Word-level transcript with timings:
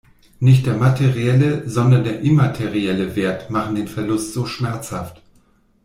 Nicht 0.39 0.65
der 0.65 0.77
materielle, 0.77 1.69
sondern 1.69 2.03
der 2.03 2.21
immaterielle 2.21 3.15
Wert 3.15 3.51
machen 3.51 3.75
den 3.75 3.87
Verlust 3.87 4.33
so 4.33 4.47
schmerzhaft. 4.47 5.21